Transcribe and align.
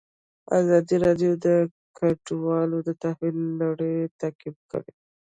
ازادي 0.59 0.95
راډیو 1.05 1.31
د 1.45 1.47
کډوال 1.97 2.69
د 2.87 2.89
تحول 3.01 3.37
لړۍ 3.61 3.95
تعقیب 4.21 4.55
کړې. 4.71 4.93